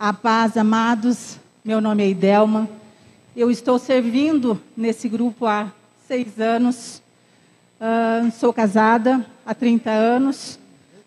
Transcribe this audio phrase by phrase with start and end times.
[0.00, 1.40] A paz, amados.
[1.64, 2.68] Meu nome é Idelma.
[3.34, 5.72] Eu estou servindo nesse grupo há
[6.06, 7.02] seis anos.
[7.80, 10.56] Uh, sou casada há 30 anos.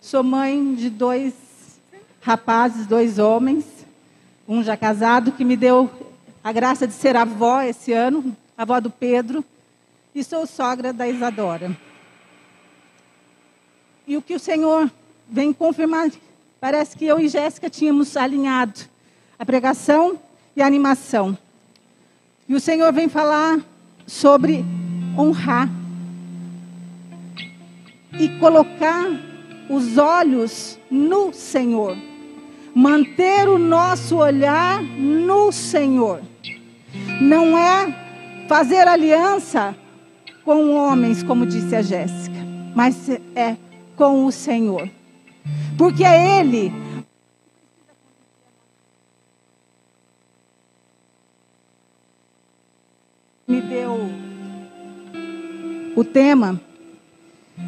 [0.02, 1.34] Sou mãe de dois
[2.20, 3.64] rapazes, dois homens.
[4.46, 5.90] Um já casado, que me deu
[6.44, 9.42] a graça de ser avó esse ano, avó do Pedro.
[10.14, 11.78] E sou sogra da Isadora.
[14.06, 14.92] E o que o Senhor
[15.30, 16.12] vem confirmar
[16.62, 18.82] Parece que eu e Jéssica tínhamos alinhado
[19.40, 20.20] a pregação
[20.56, 21.36] e a animação.
[22.48, 23.60] E o Senhor vem falar
[24.06, 24.64] sobre
[25.18, 25.68] honrar
[28.20, 29.08] e colocar
[29.72, 31.98] os olhos no Senhor.
[32.76, 36.22] Manter o nosso olhar no Senhor.
[37.20, 39.76] Não é fazer aliança
[40.46, 42.38] com homens, como disse a Jéssica,
[42.76, 43.58] mas é
[43.96, 45.01] com o Senhor
[45.78, 46.72] porque é Ele.
[53.48, 54.10] Me deu
[55.96, 56.60] o tema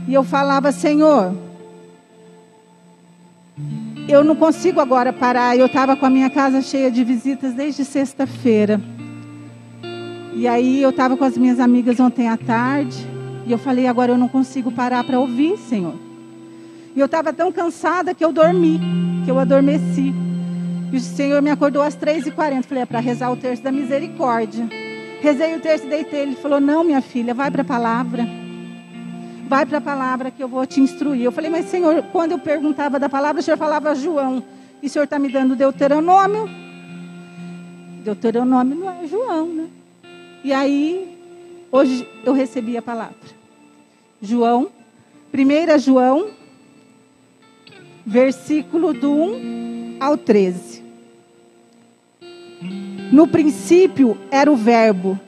[0.07, 1.35] e eu falava, Senhor,
[4.07, 5.57] eu não consigo agora parar.
[5.57, 8.81] Eu estava com a minha casa cheia de visitas desde sexta-feira.
[10.35, 12.97] E aí eu estava com as minhas amigas ontem à tarde.
[13.45, 16.12] E eu falei, agora eu não consigo parar para ouvir, Senhor.
[16.95, 18.79] E eu estava tão cansada que eu dormi,
[19.25, 20.13] que eu adormeci.
[20.91, 22.63] E o Senhor me acordou às 3h40.
[22.63, 24.69] Falei, é para rezar o terço da misericórdia.
[25.21, 26.21] Rezei o terço deitei.
[26.21, 28.27] Ele falou, não, minha filha, vai para a palavra.
[29.47, 31.23] Vai para a palavra que eu vou te instruir.
[31.23, 34.43] Eu falei, mas Senhor, quando eu perguntava da palavra, o Senhor falava João.
[34.83, 36.47] E o Senhor está me dando Deuteronômio.
[38.03, 39.67] Deuteronômio não é João, né?
[40.43, 41.17] E aí,
[41.71, 43.15] hoje eu recebi a palavra.
[44.21, 44.69] João,
[45.33, 46.42] 1 João
[48.05, 50.83] versículo do 1 ao 13.
[53.11, 55.19] No princípio era o Verbo,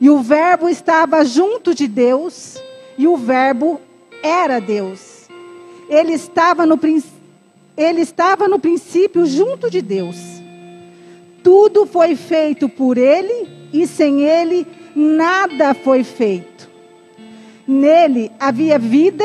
[0.00, 2.60] e o Verbo estava junto de Deus,
[2.98, 3.80] e o Verbo
[4.22, 5.28] era Deus.
[5.88, 6.78] Ele estava no,
[7.76, 10.16] ele estava no princípio junto de Deus.
[11.42, 16.68] Tudo foi feito por ele, e sem ele nada foi feito.
[17.66, 19.24] Nele havia vida,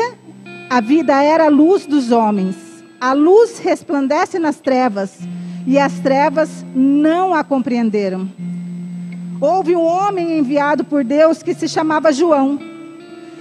[0.70, 2.67] a vida era a luz dos homens.
[3.00, 5.20] A luz resplandece nas trevas,
[5.64, 8.28] e as trevas não a compreenderam.
[9.40, 12.58] Houve um homem enviado por Deus que se chamava João.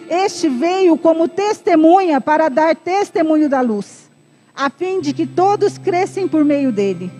[0.07, 4.11] Este veio como testemunha para dar testemunho da luz,
[4.55, 7.11] a fim de que todos crescem por meio dele.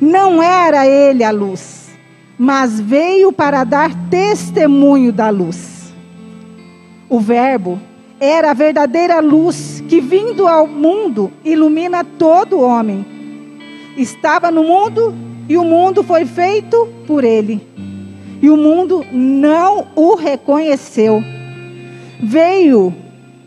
[0.00, 1.90] Não era ele a luz,
[2.38, 5.92] mas veio para dar testemunho da luz.
[7.08, 7.80] O Verbo
[8.18, 13.04] era a verdadeira luz que, vindo ao mundo, ilumina todo homem.
[13.96, 15.14] Estava no mundo
[15.48, 17.60] e o mundo foi feito por ele.
[18.40, 21.22] E o mundo não o reconheceu.
[22.20, 22.94] Veio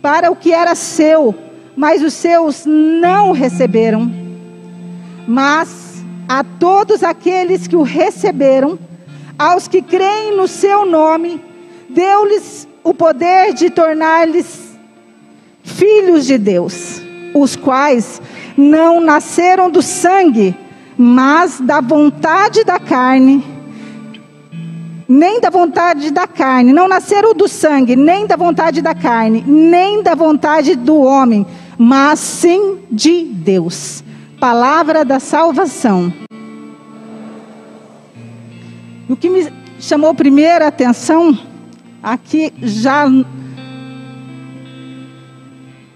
[0.02, 1.34] para o que era seu,
[1.76, 4.12] mas os seus não o receberam.
[5.28, 8.78] Mas a todos aqueles que o receberam,
[9.38, 11.42] aos que creem no seu nome,
[11.90, 14.78] deu-lhes o poder de tornar-lhes
[15.64, 17.02] filhos de Deus,
[17.34, 18.22] os quais
[18.58, 20.56] não nasceram do sangue,
[20.98, 23.44] mas da vontade da carne,
[25.08, 30.04] nem da vontade da carne, não nasceram do sangue, nem da vontade da carne, nem
[30.04, 31.46] da vontade do homem,
[31.78, 34.04] mas sim de Deus.
[34.40, 36.14] Palavra da salvação.
[39.10, 41.38] O que me chamou primeiro a atenção
[42.02, 43.06] Aqui já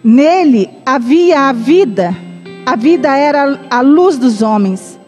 [0.03, 2.15] nele havia a vida.
[2.65, 4.99] A vida era a luz dos homens.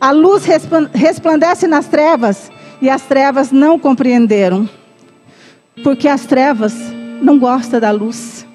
[0.00, 0.44] A luz
[0.92, 2.50] resplandece nas trevas
[2.80, 4.68] e as trevas não compreenderam.
[5.82, 6.74] Porque as trevas
[7.20, 8.46] não gostam da luz.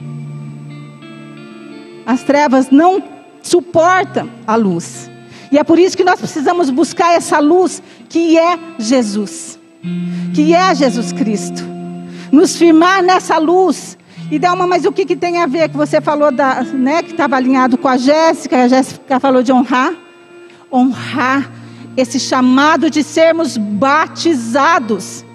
[2.06, 3.04] As trevas não
[3.42, 5.10] suportam a luz.
[5.52, 9.60] E é por isso que nós precisamos buscar essa luz que é Jesus.
[10.34, 11.79] Que é Jesus Cristo
[12.32, 13.98] nos firmar nessa luz.
[14.32, 17.12] E Delma, mas o que, que tem a ver que você falou da, né, que
[17.12, 19.94] estava alinhado com a Jéssica, a Jéssica falou de honrar?
[20.72, 21.50] Honrar
[21.98, 25.26] esse chamado de sermos batizados.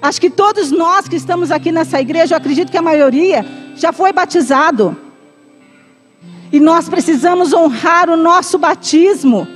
[0.00, 3.44] Acho que todos nós que estamos aqui nessa igreja, eu acredito que a maioria
[3.76, 4.96] já foi batizado.
[6.50, 9.46] E nós precisamos honrar o nosso batismo.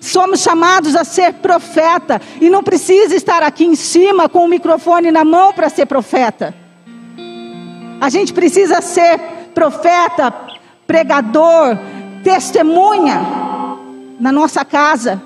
[0.00, 5.10] Somos chamados a ser profeta e não precisa estar aqui em cima com o microfone
[5.10, 6.54] na mão para ser profeta.
[8.00, 9.18] A gente precisa ser
[9.54, 10.32] profeta,
[10.86, 11.76] pregador,
[12.22, 13.46] testemunha.
[14.20, 15.22] na nossa casa,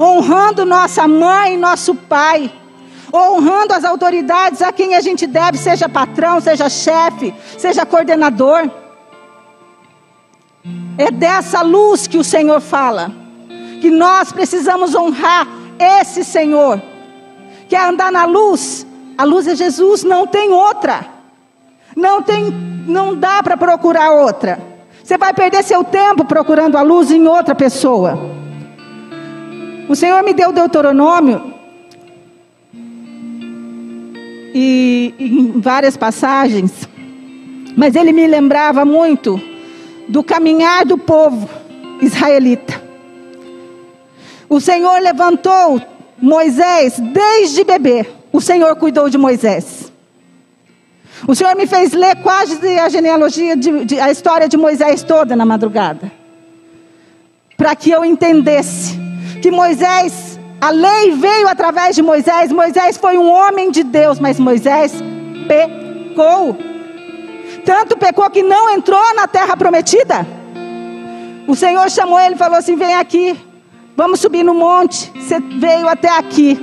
[0.00, 2.50] honrando nossa mãe e nosso pai,
[3.12, 8.70] honrando as autoridades a quem a gente deve, seja patrão, seja chefe, seja coordenador.
[10.96, 13.12] É dessa luz que o Senhor fala,
[13.80, 15.46] que nós precisamos honrar
[15.78, 16.80] esse Senhor.
[17.68, 18.86] Quer andar na luz?
[19.16, 21.06] A luz é Jesus, não tem outra.
[21.96, 22.50] Não tem,
[22.86, 24.60] não dá para procurar outra.
[25.02, 28.18] Você vai perder seu tempo procurando a luz em outra pessoa.
[29.88, 31.52] O Senhor me deu Deuteronômio
[34.54, 36.88] e em várias passagens,
[37.76, 39.40] mas ele me lembrava muito
[40.08, 41.48] do caminhar do povo
[42.00, 42.89] israelita.
[44.50, 45.80] O Senhor levantou
[46.20, 48.04] Moisés desde bebê.
[48.32, 49.92] O Senhor cuidou de Moisés.
[51.28, 55.36] O Senhor me fez ler quase a genealogia, de, de, a história de Moisés toda
[55.36, 56.10] na madrugada.
[57.56, 58.98] Para que eu entendesse
[59.40, 62.50] que Moisés, a lei veio através de Moisés.
[62.50, 64.94] Moisés foi um homem de Deus, mas Moisés
[65.46, 66.58] pecou.
[67.64, 70.26] Tanto pecou que não entrou na terra prometida.
[71.46, 73.38] O Senhor chamou ele e falou assim: Vem aqui,
[74.00, 75.12] vamos subir no monte.
[75.14, 76.58] Você veio até aqui,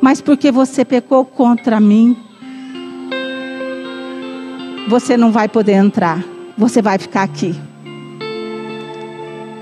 [0.00, 2.18] mas porque você pecou contra mim,
[4.88, 6.18] você não vai poder entrar,
[6.58, 7.54] você vai ficar aqui.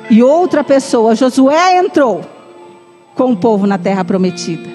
[0.08, 2.22] E outra pessoa, Josué entrou
[3.14, 4.70] com o povo na terra prometida.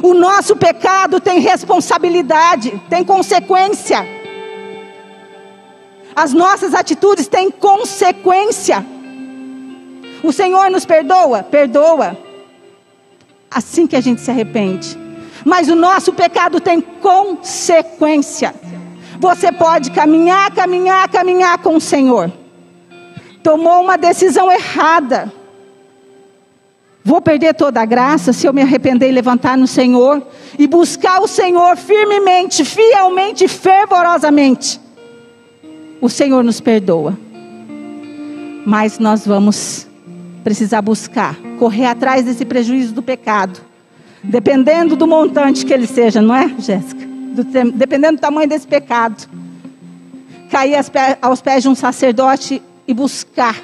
[0.00, 4.06] O nosso pecado tem responsabilidade, tem consequência.
[6.14, 8.99] As nossas atitudes têm consequência.
[10.22, 11.42] O Senhor nos perdoa?
[11.42, 12.16] Perdoa.
[13.50, 14.98] Assim que a gente se arrepende.
[15.44, 18.54] Mas o nosso pecado tem consequência.
[19.18, 22.32] Você pode caminhar, caminhar, caminhar com o Senhor.
[23.42, 25.32] Tomou uma decisão errada.
[27.02, 30.22] Vou perder toda a graça se eu me arrepender e levantar no Senhor
[30.58, 34.80] e buscar o Senhor firmemente, fielmente, fervorosamente.
[36.00, 37.18] O Senhor nos perdoa.
[38.66, 39.86] Mas nós vamos
[40.42, 43.60] precisar buscar, correr atrás desse prejuízo do pecado.
[44.22, 47.10] Dependendo do montante que ele seja, não é, Jéssica?
[47.30, 49.28] do, dependendo do tamanho desse pecado,
[50.50, 50.74] cair
[51.22, 53.56] aos pés de um sacerdote e buscar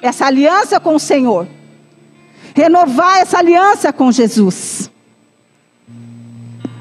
[0.00, 1.48] essa aliança com o Senhor,
[2.54, 4.90] renovar essa aliança com Jesus.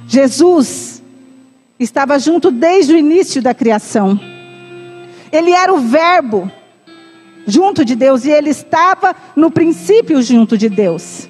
[0.08, 1.02] Jesus
[1.80, 4.20] estava junto desde o início da criação.
[5.32, 6.50] Ele era o Verbo
[7.46, 11.30] junto de Deus e ele estava no princípio junto de Deus.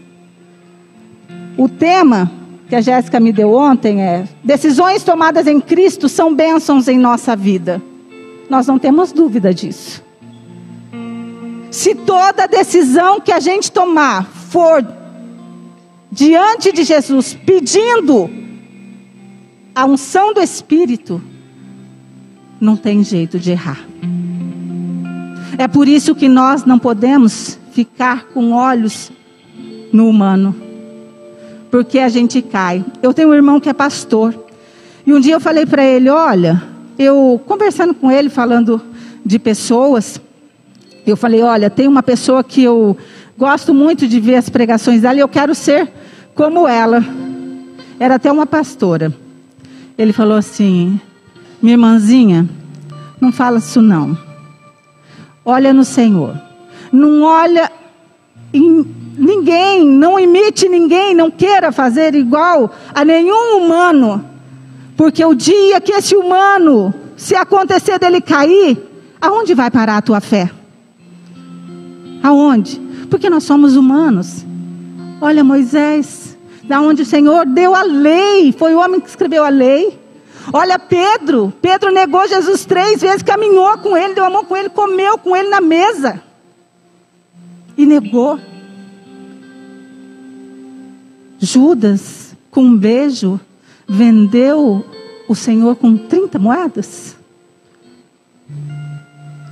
[1.57, 2.31] O tema
[2.67, 7.35] que a Jéssica me deu ontem é: decisões tomadas em Cristo são bênçãos em nossa
[7.35, 7.81] vida.
[8.49, 10.03] Nós não temos dúvida disso.
[11.71, 14.85] Se toda decisão que a gente tomar for
[16.11, 18.29] diante de Jesus, pedindo
[19.73, 21.21] a unção do Espírito,
[22.61, 23.85] não tem jeito de errar.
[25.57, 29.11] É por isso que nós não podemos ficar com olhos
[29.91, 30.65] no humano
[31.75, 32.85] porque a gente cai.
[33.03, 34.33] Eu tenho um irmão que é pastor.
[35.05, 36.63] E um dia eu falei para ele: olha,
[36.97, 38.81] eu conversando com ele, falando
[39.25, 40.17] de pessoas,
[41.05, 42.95] eu falei: olha, tem uma pessoa que eu
[43.37, 45.91] gosto muito de ver as pregações dela e eu quero ser
[46.33, 47.03] como ela.
[47.99, 49.13] Era até uma pastora.
[49.97, 50.97] Ele falou assim:
[51.61, 52.47] minha irmãzinha,
[53.19, 54.17] não fala isso não.
[55.45, 56.35] Olha no Senhor.
[56.91, 57.71] Não olha
[58.51, 58.85] em
[59.17, 64.23] ninguém, não imite ninguém, não queira fazer igual a nenhum humano,
[64.97, 68.77] porque o dia que esse humano, se acontecer dele cair,
[69.19, 70.49] aonde vai parar a tua fé?
[72.23, 72.81] Aonde?
[73.09, 74.45] Porque nós somos humanos.
[75.21, 79.49] Olha Moisés, da onde o Senhor deu a lei, foi o homem que escreveu a
[79.49, 79.99] lei.
[80.53, 84.69] Olha Pedro, Pedro negou Jesus três vezes, caminhou com ele, deu a mão com ele,
[84.69, 86.21] comeu com ele na mesa
[87.77, 88.39] e negou.
[91.39, 93.39] Judas, com um beijo,
[93.87, 94.85] vendeu
[95.27, 97.15] o Senhor com 30 moedas?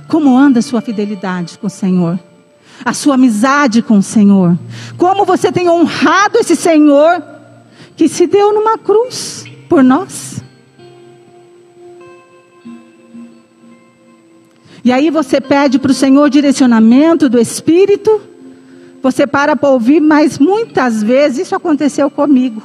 [0.08, 2.18] Como anda a sua fidelidade com o Senhor?
[2.84, 4.58] A sua amizade com o Senhor?
[4.96, 7.22] Como você tem honrado esse Senhor
[7.96, 10.43] que se deu numa cruz por nós?
[14.84, 18.20] E aí você pede para o Senhor direcionamento do Espírito
[19.04, 22.62] você para para ouvir, mas muitas vezes isso aconteceu comigo.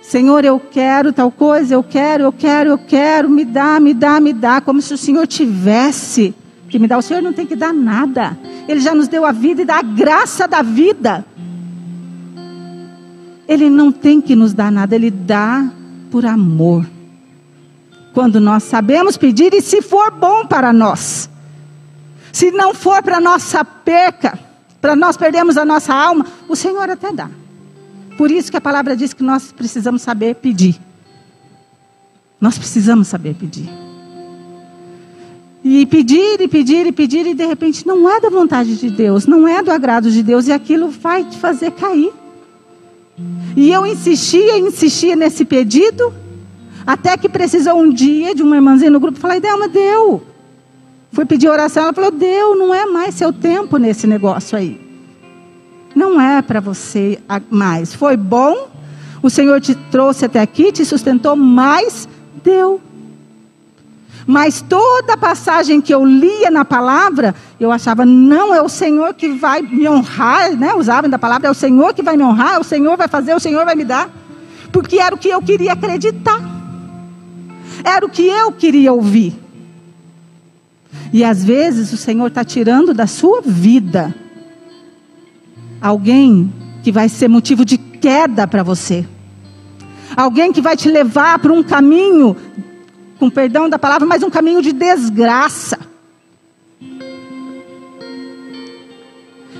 [0.00, 4.18] Senhor, eu quero tal coisa, eu quero, eu quero, eu quero, me dá, me dá,
[4.18, 6.34] me dá, como se o Senhor tivesse
[6.70, 6.96] que me dá.
[6.96, 8.38] O Senhor não tem que dar nada.
[8.66, 11.22] Ele já nos deu a vida e dá a graça da vida.
[13.46, 15.70] Ele não tem que nos dar nada, ele dá
[16.10, 16.86] por amor.
[18.16, 21.28] Quando nós sabemos pedir e se for bom para nós.
[22.32, 24.38] Se não for para nossa perca,
[24.80, 27.28] para nós perdermos a nossa alma, o Senhor até dá.
[28.16, 30.80] Por isso que a palavra diz que nós precisamos saber pedir.
[32.40, 33.68] Nós precisamos saber pedir.
[35.62, 39.26] E pedir, e pedir, e pedir, e de repente não é da vontade de Deus,
[39.26, 42.14] não é do agrado de Deus, e aquilo vai te fazer cair.
[43.54, 46.14] E eu insistia, insistia nesse pedido,
[46.86, 50.22] até que precisou um dia de uma irmãzinha no grupo falar: Delma, deu.
[51.16, 54.78] Fui pedir oração, ela falou: deu, não é mais seu tempo nesse negócio aí.
[55.94, 57.94] Não é para você mais.
[57.94, 58.68] Foi bom,
[59.22, 62.06] o Senhor te trouxe até aqui, te sustentou, mas
[62.44, 62.82] deu.
[64.26, 69.28] Mas toda passagem que eu lia na palavra, eu achava, não é o Senhor que
[69.28, 70.74] vai me honrar, né?
[70.74, 73.34] Usavam da palavra, é o Senhor que vai me honrar, é o Senhor vai fazer,
[73.34, 74.10] o Senhor vai me dar.
[74.70, 76.55] Porque era o que eu queria acreditar.
[77.84, 79.34] Era o que eu queria ouvir.
[81.12, 84.14] E às vezes o Senhor está tirando da sua vida
[85.80, 86.52] alguém
[86.82, 89.06] que vai ser motivo de queda para você.
[90.16, 92.36] Alguém que vai te levar para um caminho
[93.18, 95.78] com perdão da palavra, mas um caminho de desgraça.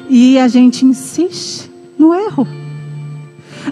[0.09, 2.47] E a gente insiste no erro.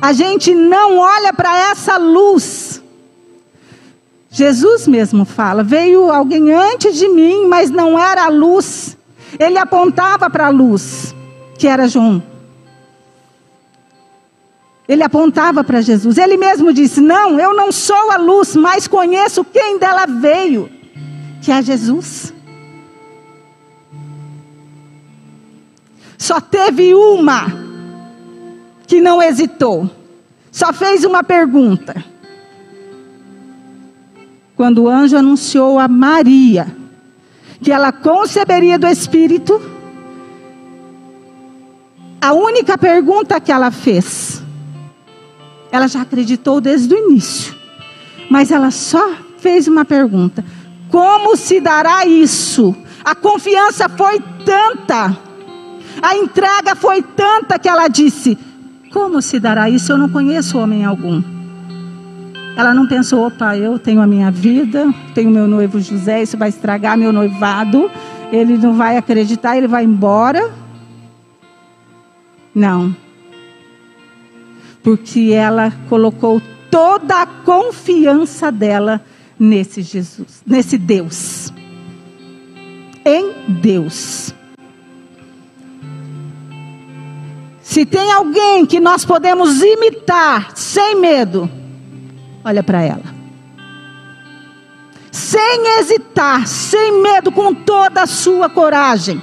[0.01, 2.74] A gente não olha para essa luz.
[4.35, 8.99] Jesus mesmo fala: veio alguém antes de mim, mas não era a luz.
[9.39, 11.15] Ele apontava para a luz,
[11.57, 12.21] que era João.
[14.89, 16.19] Ele apontava para Jesus.
[16.19, 20.69] Ele mesmo disse: Não, eu não sou a luz, mas conheço quem dela veio,
[21.41, 22.35] que é Jesus.
[26.19, 27.47] Só teve uma
[28.85, 29.89] que não hesitou,
[30.51, 32.14] só fez uma pergunta.
[34.57, 36.77] Quando o anjo anunciou a Maria
[37.61, 39.61] que ela conceberia do Espírito,
[42.21, 44.45] a única pergunta que ela fez
[45.75, 47.53] ela já acreditou desde o início.
[48.31, 50.45] Mas ela só fez uma pergunta:
[50.89, 52.75] como se dará isso?
[53.05, 55.19] A confiança foi tanta,
[56.01, 58.39] a entrega foi tanta que ela disse:
[58.93, 59.91] como se dará isso?
[59.91, 61.34] Eu não conheço homem algum.
[62.57, 66.49] Ela não pensou, opa, eu tenho a minha vida, tenho meu noivo José, isso vai
[66.49, 67.91] estragar meu noivado,
[68.31, 70.53] ele não vai acreditar, ele vai embora.
[72.55, 72.95] Não
[74.85, 79.01] porque ela colocou toda a confiança dela
[79.41, 81.51] nesse Jesus, nesse Deus.
[83.03, 84.35] Em Deus.
[87.63, 91.51] Se tem alguém que nós podemos imitar sem medo,
[92.45, 93.25] olha para ela.
[95.11, 99.23] Sem hesitar, sem medo, com toda a sua coragem.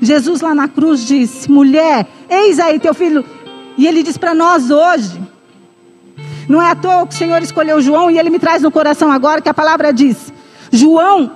[0.00, 3.24] Jesus lá na cruz disse: Mulher, eis aí teu filho.
[3.78, 5.20] E ele diz para nós hoje.
[6.48, 9.10] Não é à toa que o Senhor escolheu João e ele me traz no coração
[9.12, 10.32] agora que a palavra diz:
[10.70, 11.30] João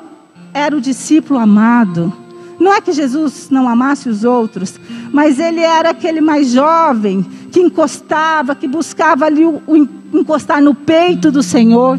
[0.52, 2.12] era o discípulo amado.
[2.58, 4.80] Não é que Jesus não amasse os outros,
[5.12, 7.22] mas ele era aquele mais jovem
[7.52, 9.76] que encostava, que buscava ali o, o
[10.20, 11.98] encostar no peito do Senhor.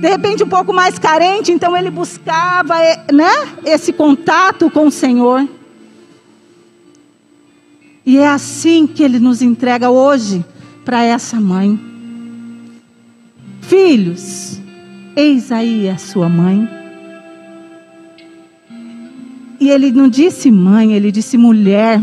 [0.00, 2.74] De repente um pouco mais carente, então ele buscava,
[3.12, 3.30] né,
[3.64, 5.46] esse contato com o Senhor.
[8.04, 10.44] E é assim que ele nos entrega hoje
[10.84, 11.78] para essa mãe.
[13.60, 14.60] Filhos,
[15.14, 16.68] eis aí a sua mãe.
[19.60, 22.02] E ele não disse mãe, ele disse mulher.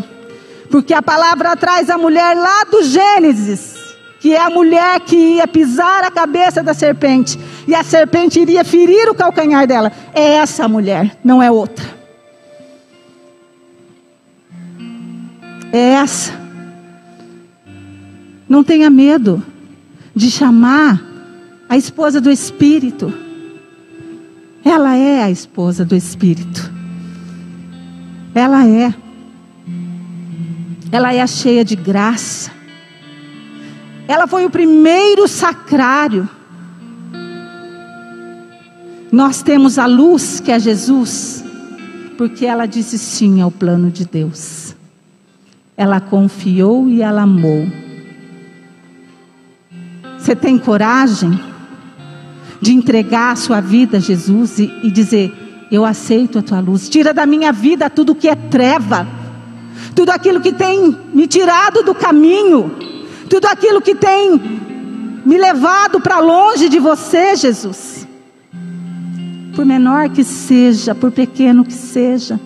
[0.72, 3.76] Porque a palavra traz a mulher lá do Gênesis,
[4.20, 8.64] que é a mulher que ia pisar a cabeça da serpente, e a serpente iria
[8.64, 9.92] ferir o calcanhar dela.
[10.14, 12.00] É essa mulher, não é outra.
[15.72, 16.34] é essa.
[18.48, 19.44] Não tenha medo
[20.16, 21.02] de chamar
[21.68, 23.14] a esposa do Espírito.
[24.64, 26.72] Ela é a esposa do Espírito.
[28.34, 28.94] Ela é.
[30.92, 32.52] Ela é cheia de graça.
[34.10, 36.28] Ela foi o primeiro sacrário.
[39.12, 41.44] Nós temos a luz que é Jesus,
[42.18, 44.76] porque ela disse sim ao plano de Deus.
[45.78, 47.68] Ela confiou e ela amou.
[50.18, 51.40] Você tem coragem
[52.60, 56.90] de entregar a sua vida a Jesus e, e dizer: eu aceito a tua luz.
[56.90, 59.08] Tira da minha vida tudo que é treva,
[59.94, 62.89] tudo aquilo que tem me tirado do caminho,
[63.30, 64.40] tudo aquilo que tem
[65.26, 68.08] me levado para longe de você, Jesus.
[69.56, 72.40] Por menor que seja, por pequeno que seja.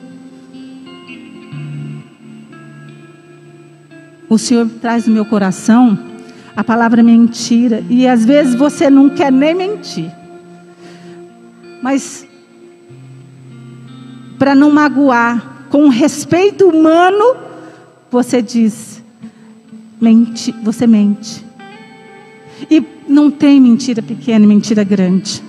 [4.27, 5.97] O Senhor traz no meu coração
[6.55, 7.83] a palavra mentira.
[7.89, 10.11] E às vezes você não quer nem mentir.
[11.81, 12.25] Mas
[14.39, 17.37] para não magoar, com respeito humano,
[18.09, 19.02] você diz:
[20.03, 21.45] mente, você mente.
[22.69, 25.41] E não tem mentira pequena e mentira grande.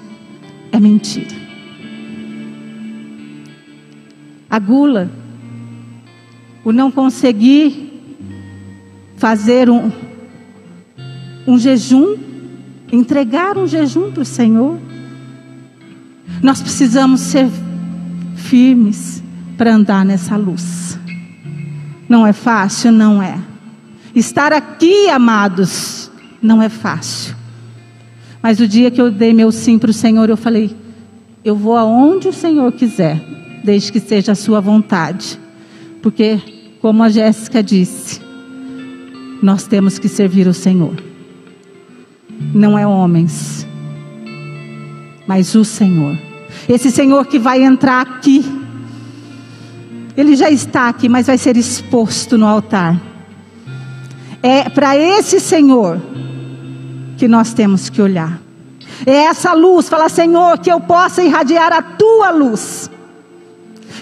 [0.70, 1.34] É mentira.
[4.48, 5.10] A gula,
[6.64, 7.92] o não conseguir
[9.16, 9.90] fazer um,
[11.48, 12.16] um jejum,
[12.92, 14.78] entregar um jejum para o Senhor.
[16.40, 17.48] Nós precisamos ser
[18.36, 19.20] firmes
[19.56, 20.96] para andar nessa luz.
[22.08, 22.92] Não é fácil?
[22.92, 23.53] Não é.
[24.14, 27.34] Estar aqui, amados, não é fácil.
[28.42, 30.76] Mas o dia que eu dei meu sim para o Senhor, eu falei:
[31.44, 33.20] eu vou aonde o Senhor quiser,
[33.64, 35.38] desde que seja a sua vontade.
[36.00, 36.38] Porque,
[36.80, 38.20] como a Jéssica disse,
[39.42, 40.94] nós temos que servir o Senhor.
[42.54, 43.66] Não é homens,
[45.26, 46.16] mas o Senhor.
[46.68, 48.44] Esse Senhor que vai entrar aqui.
[50.16, 53.13] Ele já está aqui, mas vai ser exposto no altar.
[54.46, 55.98] É para esse Senhor
[57.16, 58.38] que nós temos que olhar.
[59.06, 62.90] É essa luz, fala Senhor, que eu possa irradiar a tua luz.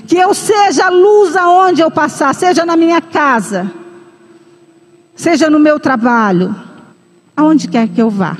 [0.05, 3.71] Que eu seja a luz aonde eu passar, seja na minha casa,
[5.15, 6.53] seja no meu trabalho,
[7.37, 8.37] aonde quer que eu vá.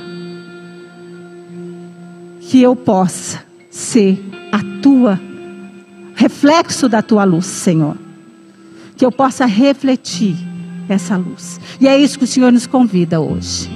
[2.41, 3.41] Que eu possa
[3.71, 5.17] ser a tua
[6.15, 7.95] reflexo da tua luz, Senhor.
[8.97, 10.51] Que eu possa refletir
[10.89, 11.59] essa luz.
[11.79, 13.69] E é isso que o Senhor nos convida hoje.